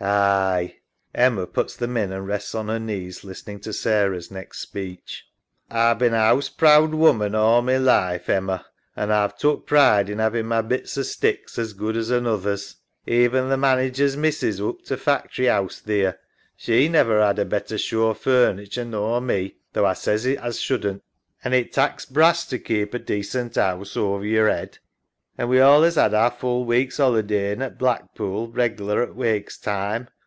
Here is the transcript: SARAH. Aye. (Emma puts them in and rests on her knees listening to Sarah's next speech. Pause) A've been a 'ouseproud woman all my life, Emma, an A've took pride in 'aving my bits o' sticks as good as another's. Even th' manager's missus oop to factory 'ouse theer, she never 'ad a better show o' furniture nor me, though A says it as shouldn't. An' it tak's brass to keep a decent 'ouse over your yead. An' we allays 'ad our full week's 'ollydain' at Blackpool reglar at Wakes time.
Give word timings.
SARAH. 0.00 0.06
Aye. 0.08 0.74
(Emma 1.12 1.44
puts 1.44 1.74
them 1.74 1.96
in 1.96 2.12
and 2.12 2.24
rests 2.28 2.54
on 2.54 2.68
her 2.68 2.78
knees 2.78 3.24
listening 3.24 3.58
to 3.58 3.72
Sarah's 3.72 4.30
next 4.30 4.60
speech. 4.60 5.26
Pause) 5.68 5.92
A've 5.94 5.98
been 5.98 6.14
a 6.14 6.18
'ouseproud 6.18 6.94
woman 6.94 7.34
all 7.34 7.62
my 7.62 7.78
life, 7.78 8.28
Emma, 8.28 8.64
an 8.94 9.10
A've 9.10 9.36
took 9.36 9.66
pride 9.66 10.08
in 10.08 10.20
'aving 10.20 10.46
my 10.46 10.60
bits 10.62 10.96
o' 10.98 11.02
sticks 11.02 11.58
as 11.58 11.72
good 11.72 11.96
as 11.96 12.10
another's. 12.10 12.76
Even 13.08 13.48
th' 13.52 13.58
manager's 13.58 14.16
missus 14.16 14.60
oop 14.60 14.84
to 14.84 14.96
factory 14.96 15.50
'ouse 15.50 15.80
theer, 15.80 16.16
she 16.56 16.88
never 16.88 17.20
'ad 17.20 17.40
a 17.40 17.44
better 17.44 17.76
show 17.76 18.10
o' 18.10 18.14
furniture 18.14 18.84
nor 18.84 19.20
me, 19.20 19.56
though 19.72 19.84
A 19.88 19.96
says 19.96 20.24
it 20.26 20.38
as 20.38 20.60
shouldn't. 20.60 21.02
An' 21.42 21.54
it 21.54 21.72
tak's 21.72 22.04
brass 22.06 22.46
to 22.46 22.60
keep 22.60 22.94
a 22.94 23.00
decent 23.00 23.58
'ouse 23.58 23.96
over 23.96 24.24
your 24.24 24.48
yead. 24.48 24.78
An' 25.40 25.46
we 25.46 25.60
allays 25.60 25.96
'ad 25.96 26.12
our 26.14 26.32
full 26.32 26.64
week's 26.64 26.98
'ollydain' 26.98 27.62
at 27.62 27.78
Blackpool 27.78 28.48
reglar 28.48 29.04
at 29.04 29.14
Wakes 29.14 29.56
time. 29.56 30.08